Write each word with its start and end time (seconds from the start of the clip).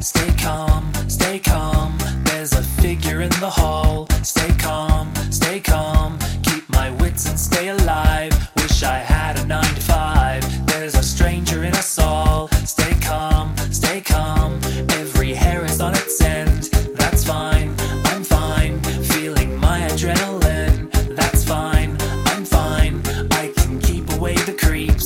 Stay 0.00 0.32
calm, 0.38 0.92
stay 1.08 1.38
calm. 1.38 1.98
There's 2.24 2.52
a 2.54 2.62
figure 2.62 3.20
in 3.20 3.28
the 3.38 3.50
hall. 3.50 4.06
Stay 4.22 4.50
calm, 4.58 4.89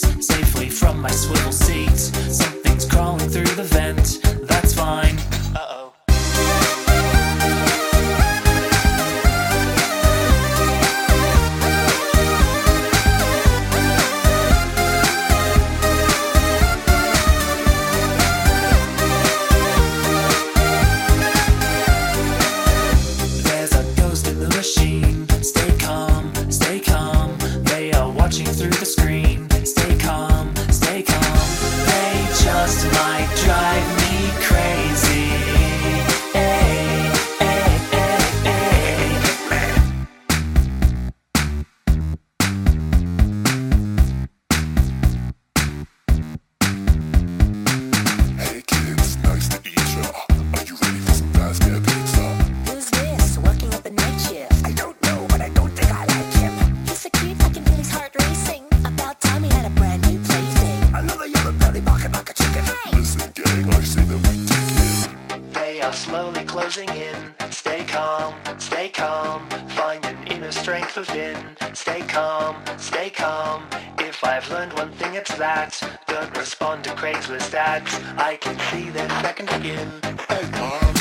safely 0.00 0.68
from 0.70 1.00
my 1.00 1.10
swivel 1.10 1.52
seat. 1.52 1.96
Something's 1.96 2.84
crawling 2.84 3.28
through 3.28 3.54
the 3.56 3.64
vent. 3.64 4.20
That's 4.48 4.74
fine. 4.74 5.16
Oh. 5.56 5.92
There's 23.44 23.72
a 23.72 23.84
ghost 24.00 24.28
in 24.28 24.38
the 24.38 24.48
machine. 24.56 25.28
Stay 25.42 25.76
calm, 25.78 26.32
stay 26.50 26.80
calm. 26.80 27.36
They 27.64 27.92
are 27.92 28.10
watching 28.10 28.46
through 28.46 28.70
the 28.70 28.86
screen. 28.86 28.97
Closing 66.78 67.02
in. 67.02 67.34
Stay 67.50 67.84
calm, 67.84 68.34
stay 68.58 68.88
calm. 68.88 69.48
Find 69.70 70.04
an 70.04 70.26
inner 70.28 70.52
strength 70.52 70.96
within. 70.96 71.36
Stay 71.74 72.02
calm, 72.02 72.56
stay 72.78 73.10
calm. 73.10 73.66
If 73.98 74.22
I've 74.24 74.48
learned 74.50 74.72
one 74.74 74.92
thing, 74.92 75.14
it's 75.14 75.34
that. 75.36 75.80
Don't 76.06 76.36
respond 76.36 76.84
to 76.84 76.90
Craigslist 76.90 77.54
ads. 77.54 77.94
I 78.16 78.36
can 78.36 78.58
see 78.70 78.90
their 78.90 79.08
second 79.20 79.48
skin. 79.48 79.90
Hey, 80.28 80.50
mom. 80.52 80.97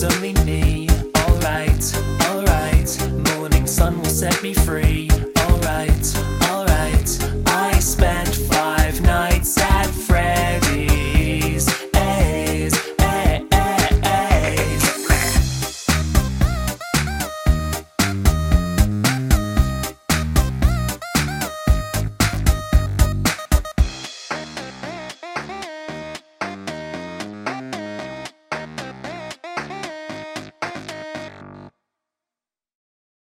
The 0.00 0.14
only 0.14 0.32
me. 0.44 0.88
Alright, 1.16 1.82
alright. 2.28 3.36
Morning 3.36 3.66
sun 3.66 3.98
will 3.98 4.04
set 4.04 4.42
me 4.42 4.54
free. 4.54 5.27